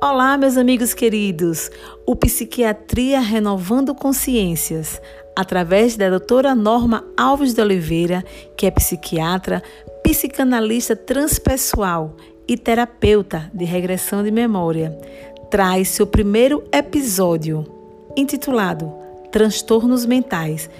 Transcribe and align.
Olá, 0.00 0.38
meus 0.38 0.56
amigos 0.56 0.94
queridos! 0.94 1.72
O 2.06 2.14
Psiquiatria 2.14 3.18
Renovando 3.18 3.92
Consciências, 3.96 5.02
através 5.34 5.96
da 5.96 6.08
doutora 6.08 6.54
Norma 6.54 7.04
Alves 7.16 7.52
de 7.52 7.60
Oliveira, 7.60 8.24
que 8.56 8.66
é 8.66 8.70
psiquiatra, 8.70 9.60
psicanalista 10.04 10.94
transpessoal 10.94 12.16
e 12.46 12.56
terapeuta 12.56 13.50
de 13.52 13.64
regressão 13.64 14.22
de 14.22 14.30
memória, 14.30 14.96
traz 15.50 15.88
seu 15.88 16.06
primeiro 16.06 16.62
episódio, 16.72 17.66
intitulado 18.16 18.94
Transtornos 19.32 20.06
Mentais. 20.06 20.70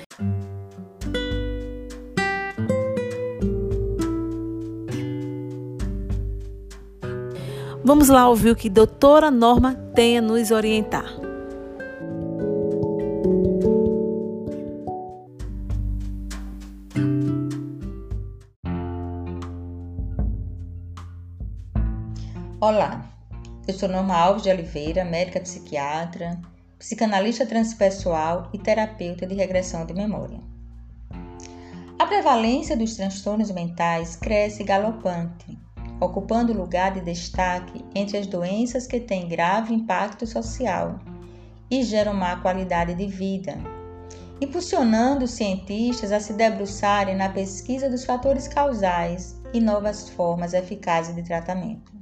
Vamos 7.88 8.10
lá 8.10 8.28
ouvir 8.28 8.50
o 8.50 8.54
que 8.54 8.68
doutora 8.68 9.30
Norma 9.30 9.74
tem 9.94 10.18
a 10.18 10.20
nos 10.20 10.50
orientar. 10.50 11.06
Olá, 22.60 23.10
eu 23.66 23.72
sou 23.72 23.88
Norma 23.88 24.14
Alves 24.14 24.42
de 24.42 24.50
Oliveira, 24.50 25.02
médica 25.02 25.40
psiquiatra, 25.40 26.38
psicanalista 26.78 27.46
transpessoal 27.46 28.50
e 28.52 28.58
terapeuta 28.58 29.26
de 29.26 29.34
regressão 29.34 29.86
de 29.86 29.94
memória. 29.94 30.42
A 31.98 32.04
prevalência 32.04 32.76
dos 32.76 32.96
transtornos 32.96 33.50
mentais 33.50 34.14
cresce 34.14 34.62
galopante 34.62 35.57
ocupando 36.00 36.52
lugar 36.52 36.92
de 36.92 37.00
destaque 37.00 37.84
entre 37.94 38.18
as 38.18 38.26
doenças 38.26 38.86
que 38.86 39.00
têm 39.00 39.28
grave 39.28 39.74
impacto 39.74 40.26
social 40.26 40.98
e 41.70 41.82
geram 41.82 42.14
má 42.14 42.36
qualidade 42.36 42.94
de 42.94 43.06
vida, 43.06 43.58
impulsionando 44.40 45.26
cientistas 45.26 46.12
a 46.12 46.20
se 46.20 46.32
debruçarem 46.32 47.16
na 47.16 47.28
pesquisa 47.28 47.90
dos 47.90 48.04
fatores 48.04 48.46
causais 48.46 49.40
e 49.52 49.60
novas 49.60 50.08
formas 50.08 50.54
eficazes 50.54 51.14
de 51.14 51.22
tratamento. 51.22 51.92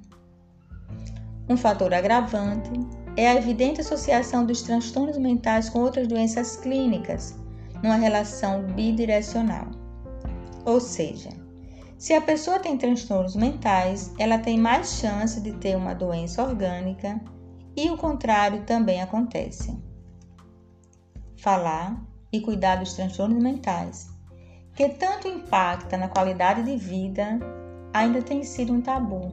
Um 1.49 1.57
fator 1.57 1.95
agravante 1.95 2.71
é 3.17 3.29
a 3.29 3.37
evidente 3.37 3.81
associação 3.81 4.45
dos 4.45 4.63
transtornos 4.63 5.17
mentais 5.17 5.69
com 5.69 5.81
outras 5.81 6.07
doenças 6.07 6.57
clínicas, 6.57 7.35
numa 7.83 7.97
relação 7.97 8.63
bidirecional. 8.63 9.67
Ou 10.65 10.81
seja, 10.81 11.31
se 11.99 12.13
a 12.13 12.21
pessoa 12.21 12.59
tem 12.59 12.77
transtornos 12.77 13.35
mentais, 13.35 14.13
ela 14.19 14.39
tem 14.39 14.59
mais 14.59 14.99
chance 15.01 15.41
de 15.41 15.53
ter 15.53 15.75
uma 15.77 15.95
doença 15.95 16.43
orgânica 16.43 17.19
e 17.75 17.91
o 17.91 17.97
contrário 17.97 18.65
também 18.65 19.01
acontece. 19.01 19.75
Falar 21.39 21.99
e 22.31 22.41
cuidar 22.41 22.77
dos 22.77 22.93
transtornos 22.93 23.43
mentais, 23.43 24.09
que 24.75 24.91
tanto 24.91 25.27
impacta 25.27 25.97
na 25.97 26.09
qualidade 26.09 26.63
de 26.65 26.77
vida, 26.77 27.39
ainda 27.95 28.21
tem 28.21 28.43
sido 28.43 28.75
um 28.75 28.83
tabu 28.83 29.33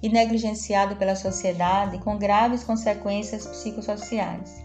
e 0.00 0.08
negligenciado 0.08 0.94
pela 0.94 1.16
sociedade 1.16 1.98
com 1.98 2.16
graves 2.16 2.62
consequências 2.62 3.46
psicossociais. 3.48 4.64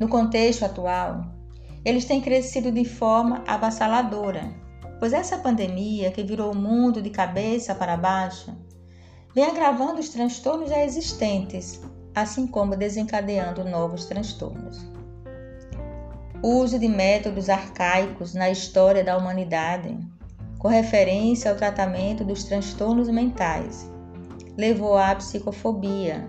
No 0.00 0.08
contexto 0.08 0.64
atual, 0.64 1.26
eles 1.84 2.06
têm 2.06 2.22
crescido 2.22 2.72
de 2.72 2.84
forma 2.86 3.44
avassaladora 3.46 4.65
pois 4.98 5.12
essa 5.12 5.38
pandemia 5.38 6.10
que 6.10 6.22
virou 6.22 6.52
o 6.52 6.56
mundo 6.56 7.02
de 7.02 7.10
cabeça 7.10 7.74
para 7.74 7.96
baixo 7.96 8.56
vem 9.34 9.44
agravando 9.44 10.00
os 10.00 10.08
transtornos 10.08 10.70
já 10.70 10.82
existentes, 10.82 11.80
assim 12.14 12.46
como 12.46 12.76
desencadeando 12.76 13.64
novos 13.64 14.06
transtornos. 14.06 14.78
O 16.42 16.60
uso 16.60 16.78
de 16.78 16.88
métodos 16.88 17.48
arcaicos 17.48 18.32
na 18.32 18.50
história 18.50 19.04
da 19.04 19.16
humanidade, 19.16 19.98
com 20.58 20.68
referência 20.68 21.50
ao 21.50 21.56
tratamento 21.56 22.24
dos 22.24 22.44
transtornos 22.44 23.08
mentais, 23.08 23.90
levou 24.56 24.96
à 24.96 25.14
psicofobia 25.14 26.26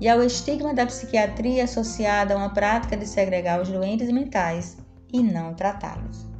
e 0.00 0.08
ao 0.08 0.22
estigma 0.22 0.74
da 0.74 0.84
psiquiatria 0.84 1.64
associada 1.64 2.34
a 2.34 2.36
uma 2.36 2.50
prática 2.52 2.96
de 2.96 3.06
segregar 3.06 3.60
os 3.62 3.68
doentes 3.68 4.10
mentais 4.10 4.76
e 5.12 5.22
não 5.22 5.54
tratá-los. 5.54 6.33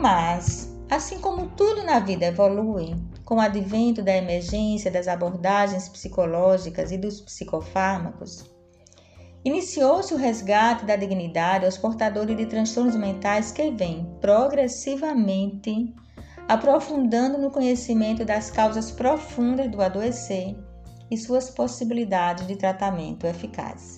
Mas, 0.00 0.76
assim 0.90 1.20
como 1.20 1.48
tudo 1.48 1.84
na 1.84 1.98
vida 1.98 2.26
evolui, 2.26 2.94
com 3.24 3.36
o 3.36 3.40
advento 3.40 4.02
da 4.02 4.16
emergência 4.16 4.90
das 4.90 5.08
abordagens 5.08 5.88
psicológicas 5.88 6.92
e 6.92 6.98
dos 6.98 7.20
psicofármacos, 7.20 8.50
iniciou-se 9.44 10.12
o 10.12 10.16
resgate 10.16 10.84
da 10.84 10.96
dignidade 10.96 11.64
aos 11.64 11.78
portadores 11.78 12.36
de 12.36 12.46
transtornos 12.46 12.96
mentais 12.96 13.52
que 13.52 13.70
vêm 13.70 14.10
progressivamente 14.20 15.94
aprofundando 16.48 17.38
no 17.38 17.50
conhecimento 17.50 18.24
das 18.24 18.50
causas 18.50 18.90
profundas 18.90 19.70
do 19.70 19.80
adoecer 19.80 20.56
e 21.10 21.16
suas 21.16 21.50
possibilidades 21.50 22.46
de 22.46 22.56
tratamento 22.56 23.26
eficaz. 23.26 23.96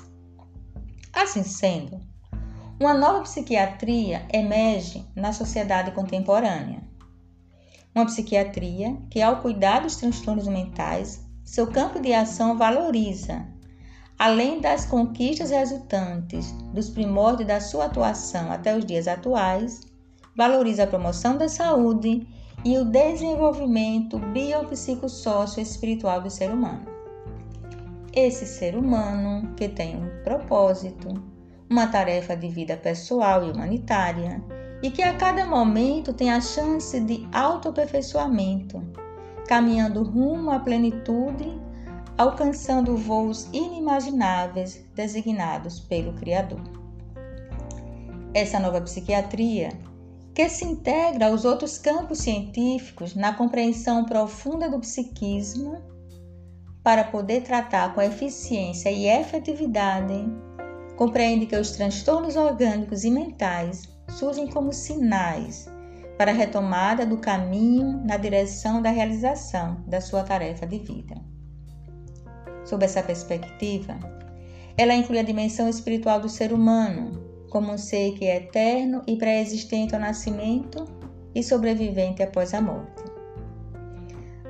Assim 1.13 1.43
sendo, 1.43 2.01
uma 2.79 2.93
nova 2.93 3.23
psiquiatria 3.23 4.27
emerge 4.31 5.03
na 5.17 5.33
sociedade 5.33 5.93
contemporânea. 5.93 6.83
Uma 7.95 8.05
psiquiatria 8.05 8.99
que, 9.11 9.23
ao 9.23 9.41
cuidar 9.41 9.81
dos 9.81 9.97
transtornos 9.97 10.47
mentais, 10.47 11.25
seu 11.43 11.69
campo 11.69 11.99
de 11.99 12.13
ação 12.13 12.59
valoriza, 12.59 13.47
além 14.19 14.61
das 14.61 14.85
conquistas 14.85 15.51
resultantes 15.51 16.53
dos 16.75 16.91
primórdios 16.91 17.49
da 17.49 17.61
sua 17.61 17.87
atuação 17.87 18.53
até 18.53 18.77
os 18.77 18.85
dias 18.85 19.09
atuais, 19.09 19.81
valoriza 20.37 20.83
a 20.83 20.87
promoção 20.87 21.39
da 21.39 21.49
saúde 21.49 22.29
e 22.63 22.77
o 22.77 22.85
desenvolvimento 22.85 24.19
biopsicossócio-espiritual 24.19 26.21
do 26.21 26.29
ser 26.29 26.51
humano. 26.51 26.85
Esse 28.13 28.45
ser 28.45 28.77
humano 28.77 29.55
que 29.55 29.67
tem 29.67 29.97
um 29.97 30.23
propósito, 30.23 31.36
uma 31.69 31.87
tarefa 31.87 32.37
de 32.37 32.49
vida 32.49 32.77
pessoal 32.77 33.45
e 33.45 33.51
humanitária, 33.51 34.43
e 34.83 34.91
que 34.91 35.03
a 35.03 35.15
cada 35.17 35.47
momento 35.47 36.13
tem 36.13 36.31
a 36.31 36.41
chance 36.41 36.99
de 37.01 37.27
autoaperfeiçoamento, 37.33 38.83
caminhando 39.49 40.03
rumo 40.03 40.51
à 40.51 40.61
plenitude, 40.61 41.61
alcançando 42.17 42.97
voos 42.97 43.49
inimagináveis 43.53 44.87
designados 44.95 45.81
pelo 45.81 46.13
Criador. 46.15 46.61
Essa 48.33 48.61
nova 48.61 48.81
psiquiatria, 48.81 49.71
que 50.35 50.49
se 50.49 50.65
integra 50.65 51.29
aos 51.29 51.45
outros 51.45 51.79
campos 51.79 52.19
científicos 52.19 53.15
na 53.15 53.33
compreensão 53.33 54.05
profunda 54.05 54.69
do 54.69 54.79
psiquismo, 54.79 55.83
para 56.83 57.05
poder 57.05 57.43
tratar 57.43 57.95
com 57.95 58.03
eficiência 58.03 58.91
e 58.91 59.09
efetividade 59.09 60.25
compreende 60.97 61.47
que 61.47 61.57
os 61.57 61.73
transtornos 61.73 62.37
orgânicos 62.37 63.05
e 63.05 63.11
mentais 63.11 63.83
surgem 64.09 64.47
como 64.47 64.73
sinais 64.73 65.69
para 66.17 66.31
a 66.31 66.35
retomada 66.35 67.05
do 67.05 67.19
caminho 67.19 68.03
na 68.05 68.17
direção 68.17 68.81
da 68.81 68.91
realização 68.91 69.85
da 69.87 70.01
sua 70.01 70.23
tarefa 70.23 70.67
de 70.67 70.79
vida. 70.79 71.15
Sob 72.65 72.85
essa 72.85 73.03
perspectiva, 73.03 73.97
ela 74.77 74.95
inclui 74.95 75.19
a 75.19 75.23
dimensão 75.23 75.69
espiritual 75.69 76.19
do 76.19 76.29
ser 76.29 76.53
humano, 76.53 77.23
como 77.51 77.73
um 77.73 77.79
ser 77.79 78.13
que 78.13 78.25
é 78.25 78.37
eterno 78.37 79.03
e 79.07 79.17
pré-existente 79.17 79.95
ao 79.95 80.01
nascimento 80.01 80.85
e 81.35 81.43
sobrevivente 81.43 82.23
após 82.23 82.55
a 82.55 82.61
morte. 82.61 83.05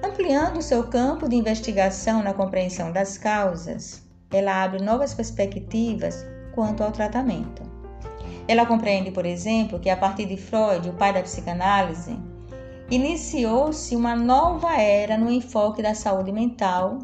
Ampliando 0.03 0.63
seu 0.63 0.85
campo 0.85 1.29
de 1.29 1.35
investigação 1.35 2.23
na 2.23 2.33
compreensão 2.33 2.93
das 2.93 3.19
causas, 3.19 4.03
ela 4.31 4.63
abre 4.63 4.83
novas 4.83 5.13
perspectivas 5.13 6.25
quanto 6.57 6.83
ao 6.83 6.91
tratamento. 6.91 7.63
Ela 8.49 8.65
compreende, 8.65 9.11
por 9.11 9.27
exemplo, 9.27 9.79
que 9.79 9.91
a 9.91 9.97
partir 9.97 10.25
de 10.25 10.37
Freud, 10.37 10.89
o 10.89 10.95
pai 10.95 11.13
da 11.13 11.23
psicanálise, 11.23 12.19
iniciou-se 12.91 13.95
uma 13.95 14.17
nova 14.17 14.81
era 14.81 15.19
no 15.19 15.31
enfoque 15.31 15.83
da 15.83 15.95
saúde 15.95 16.33
mental 16.33 16.99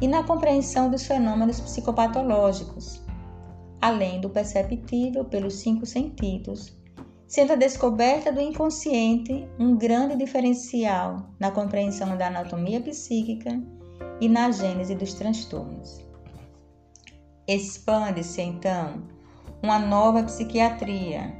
e 0.00 0.08
na 0.08 0.22
compreensão 0.22 0.88
dos 0.88 1.04
fenômenos 1.06 1.60
psicopatológicos, 1.60 3.02
além 3.80 4.20
do 4.20 4.30
perceptível 4.30 5.24
pelos 5.24 5.54
cinco 5.56 5.84
sentidos, 5.84 6.74
sendo 7.26 7.52
a 7.54 7.56
descoberta 7.56 8.32
do 8.32 8.40
inconsciente 8.40 9.46
um 9.58 9.76
grande 9.76 10.16
diferencial 10.16 11.30
na 11.40 11.50
compreensão 11.50 12.16
da 12.16 12.28
anatomia 12.28 12.80
psíquica 12.80 13.60
e 14.20 14.28
na 14.28 14.50
gênese 14.52 14.94
dos 14.94 15.12
transtornos. 15.14 16.05
Expande-se 17.46 18.42
então 18.42 19.02
uma 19.62 19.78
nova 19.78 20.22
psiquiatria 20.22 21.34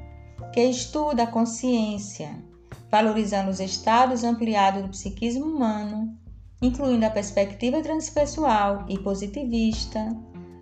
que 0.53 0.63
estuda 0.63 1.25
a 1.25 1.27
consciência, 1.27 2.43
valorizando 2.91 3.51
os 3.51 3.61
estados 3.61 4.25
ampliados 4.25 4.83
do 4.83 4.89
psiquismo 4.89 5.47
humano 5.47 6.17
incluindo 6.61 7.05
a 7.05 7.11
perspectiva 7.11 7.83
transpessoal 7.83 8.87
e 8.89 8.99
positivista, 8.99 10.09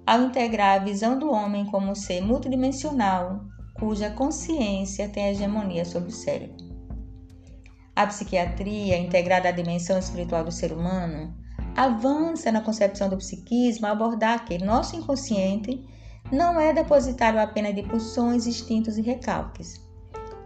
ao 0.06 0.22
integrar 0.22 0.80
a 0.80 0.84
visão 0.84 1.18
do 1.18 1.30
homem 1.30 1.64
como 1.66 1.90
um 1.90 1.94
ser 1.94 2.20
multidimensional, 2.20 3.40
cuja 3.74 4.10
consciência 4.10 5.08
tem 5.08 5.28
hegemonia 5.28 5.84
sobre 5.84 6.10
o 6.10 6.12
cérebro. 6.12 6.64
A 7.96 8.06
psiquiatria, 8.06 8.98
integrada 8.98 9.48
à 9.48 9.52
dimensão 9.52 9.98
espiritual 9.98 10.44
do 10.44 10.50
ser 10.50 10.72
humano, 10.72 11.32
avança 11.76 12.52
na 12.52 12.60
concepção 12.60 13.08
do 13.08 13.16
psiquismo 13.16 13.86
a 13.86 13.90
abordar 13.90 14.44
que 14.44 14.62
nosso 14.62 14.96
inconsciente 14.96 15.84
não 16.30 16.60
é 16.60 16.72
depositário 16.72 17.40
apenas 17.40 17.74
de 17.74 17.82
pulsões, 17.82 18.46
instintos 18.46 18.96
e 18.96 19.02
recalques. 19.02 19.80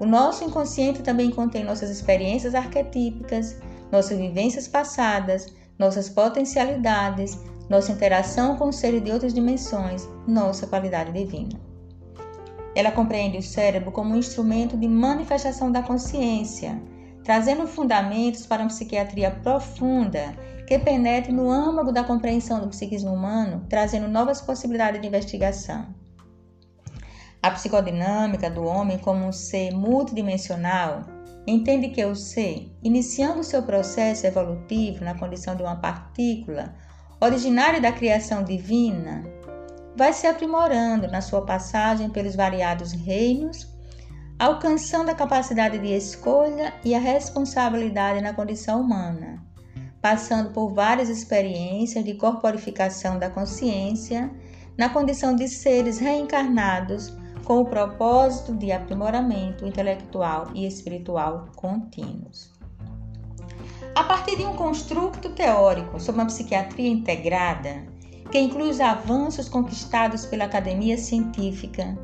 O 0.01 0.07
nosso 0.07 0.45
inconsciente 0.45 1.03
também 1.03 1.31
contém 1.31 1.65
nossas 1.65 1.91
experiências 1.91 2.55
arquetípicas, 2.55 3.59
nossas 3.91 4.17
vivências 4.17 4.69
passadas, 4.69 5.53
nossas 5.79 6.09
potencialidades, 6.09 7.39
nossa 7.69 7.93
interação 7.93 8.57
com 8.57 8.73
seres 8.73 9.03
de 9.03 9.11
outras 9.11 9.35
dimensões, 9.35 10.09
nossa 10.27 10.67
qualidade 10.67 11.13
divina. 11.13 11.61
Ela 12.75 12.93
compreende 12.93 13.39
o 13.39 13.43
cérebro 13.43 13.91
como 13.91 14.15
um 14.15 14.19
instrumento 14.19 14.77
de 14.77 14.89
manifestação 14.89 15.71
da 15.71 15.83
consciência, 15.83 16.81
trazendo 17.29 17.67
fundamentos 17.67 18.47
para 18.47 18.63
uma 18.63 18.69
psiquiatria 18.69 19.31
profunda 19.31 20.35
que 20.67 20.79
penetre 20.79 21.31
no 21.31 21.51
âmago 21.51 21.93
da 21.93 22.03
compreensão 22.03 22.59
do 22.59 22.69
psiquismo 22.69 23.13
humano, 23.13 23.67
trazendo 23.69 24.09
novas 24.09 24.41
possibilidades 24.41 24.99
de 24.99 25.07
investigação. 25.07 25.95
A 27.43 27.51
psicodinâmica 27.51 28.49
do 28.49 28.65
homem 28.65 28.97
como 28.97 29.27
um 29.27 29.31
ser 29.31 29.73
multidimensional 29.73 31.03
entende 31.47 31.89
que 31.89 32.03
o 32.03 32.17
ser, 32.17 32.75
iniciando 32.83 33.45
seu 33.45 33.63
processo 33.63 34.27
evolutivo 34.27 35.05
na 35.05 35.15
condição 35.15 35.55
de 35.55 35.63
uma 35.63 35.77
partícula 35.77 36.75
originária 37.21 37.79
da 37.79 37.93
criação 37.93 38.43
divina, 38.43 39.23
vai 39.95 40.15
se 40.15 40.27
aprimorando 40.27 41.07
na 41.09 41.21
sua 41.21 41.45
passagem 41.45 42.09
pelos 42.09 42.35
variados 42.35 42.93
reinos, 42.93 43.78
alcançando 44.39 45.11
a 45.11 45.15
capacidade 45.15 45.79
de 45.79 45.93
escolha 45.95 46.75
e 46.85 46.95
a 46.95 47.01
responsabilidade 47.01 48.21
na 48.21 48.33
condição 48.33 48.81
humana 48.81 49.49
passando 50.01 50.51
por 50.51 50.73
várias 50.73 51.09
experiências 51.09 52.05
de 52.05 52.15
corporificação 52.15 53.19
da 53.19 53.29
consciência 53.29 54.31
na 54.77 54.89
condição 54.89 55.35
de 55.35 55.49
seres 55.49 55.99
reencarnados 55.99 57.13
com 57.45 57.61
o 57.61 57.67
propósito 57.67 58.55
de 58.55 58.71
aprimoramento 58.71 59.67
intelectual 59.67 60.49
e 60.55 60.67
espiritual 60.67 61.49
contínuos. 61.57 62.53
A 63.95 64.05
partir 64.05 64.37
de 64.37 64.45
um 64.45 64.55
construto 64.55 65.31
teórico 65.31 65.99
sobre 65.99 66.21
uma 66.21 66.27
psiquiatria 66.27 66.89
integrada, 66.89 67.85
que 68.31 68.39
inclui 68.39 68.69
os 68.69 68.81
avanços 68.81 69.49
conquistados 69.49 70.27
pela 70.27 70.45
academia 70.45 70.97
científica, 70.97 71.99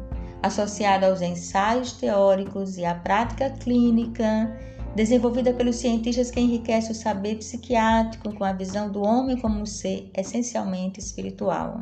associada 0.44 1.06
aos 1.06 1.22
ensaios 1.22 1.92
teóricos 1.92 2.76
e 2.76 2.84
à 2.84 2.94
prática 2.94 3.48
clínica 3.48 4.54
desenvolvida 4.94 5.54
pelos 5.54 5.76
cientistas 5.76 6.30
que 6.30 6.38
enriquece 6.38 6.92
o 6.92 6.94
saber 6.94 7.36
psiquiátrico 7.36 8.34
com 8.34 8.44
a 8.44 8.52
visão 8.52 8.92
do 8.92 9.02
homem 9.02 9.40
como 9.40 9.58
um 9.58 9.64
ser 9.64 10.10
essencialmente 10.14 11.00
espiritual. 11.00 11.80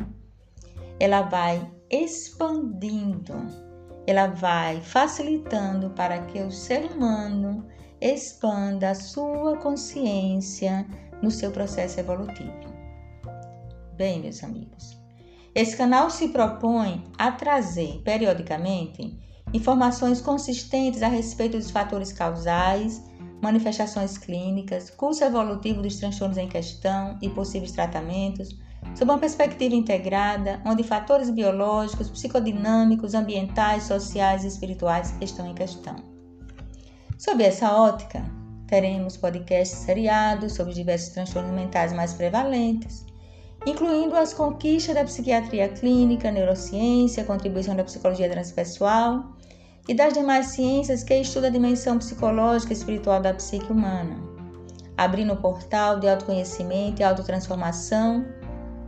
Ela 1.00 1.22
vai 1.22 1.68
expandindo, 1.90 3.34
ela 4.06 4.28
vai 4.28 4.80
facilitando 4.80 5.90
para 5.90 6.20
que 6.26 6.40
o 6.40 6.50
ser 6.52 6.84
humano 6.84 7.66
expanda 8.00 8.90
a 8.90 8.94
sua 8.94 9.56
consciência 9.56 10.86
no 11.20 11.32
seu 11.32 11.50
processo 11.50 11.98
evolutivo. 11.98 12.72
Bem, 13.96 14.20
meus 14.20 14.42
amigos, 14.44 15.01
esse 15.54 15.76
canal 15.76 16.08
se 16.08 16.28
propõe 16.28 17.04
a 17.18 17.30
trazer 17.30 18.00
periodicamente 18.04 19.18
informações 19.52 20.20
consistentes 20.20 21.02
a 21.02 21.08
respeito 21.08 21.58
dos 21.58 21.70
fatores 21.70 22.10
causais, 22.10 23.02
manifestações 23.42 24.16
clínicas, 24.16 24.88
curso 24.88 25.22
evolutivo 25.24 25.82
dos 25.82 25.96
transtornos 25.96 26.38
em 26.38 26.48
questão 26.48 27.18
e 27.20 27.28
possíveis 27.28 27.72
tratamentos, 27.72 28.48
sob 28.94 29.10
uma 29.10 29.18
perspectiva 29.18 29.74
integrada, 29.74 30.62
onde 30.64 30.82
fatores 30.82 31.28
biológicos, 31.28 32.08
psicodinâmicos, 32.08 33.12
ambientais, 33.12 33.82
sociais 33.82 34.44
e 34.44 34.48
espirituais 34.48 35.14
estão 35.20 35.46
em 35.46 35.54
questão. 35.54 35.96
Sob 37.18 37.42
essa 37.44 37.70
ótica, 37.76 38.24
teremos 38.66 39.18
podcasts 39.18 39.80
seriados 39.80 40.54
sobre 40.54 40.72
diversos 40.72 41.12
transtornos 41.12 41.52
mentais 41.52 41.92
mais 41.92 42.14
prevalentes, 42.14 43.04
incluindo 43.66 44.16
as 44.16 44.34
conquistas 44.34 44.94
da 44.94 45.04
psiquiatria 45.04 45.68
clínica, 45.68 46.30
neurociência, 46.30 47.24
contribuição 47.24 47.76
da 47.76 47.84
psicologia 47.84 48.28
transpessoal 48.28 49.24
e 49.88 49.94
das 49.94 50.12
demais 50.12 50.46
ciências 50.46 51.02
que 51.02 51.14
estudam 51.14 51.48
a 51.48 51.52
dimensão 51.52 51.98
psicológica 51.98 52.72
e 52.72 52.76
espiritual 52.76 53.20
da 53.20 53.34
psique 53.34 53.70
humana, 53.70 54.16
abrindo 54.96 55.32
o 55.32 55.40
portal 55.40 56.00
de 56.00 56.08
autoconhecimento 56.08 57.00
e 57.00 57.04
autotransformação 57.04 58.24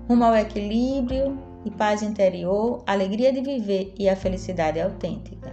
rumo 0.09 0.25
ao 0.25 0.37
equilíbrio 0.37 1.39
e 1.65 1.71
paz 1.71 2.03
interior, 2.03 2.83
alegria 2.87 3.33
de 3.33 3.41
viver 3.41 3.95
e 3.99 4.09
a 4.09 4.17
felicidade 4.17 4.81
autêntica. 4.81 5.53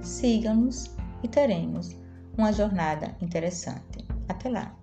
Siga-nos 0.00 0.90
e 1.22 1.28
teremos 1.28 1.96
uma 2.36 2.52
jornada 2.52 3.14
interessante. 3.20 4.06
Até 4.28 4.48
lá! 4.48 4.74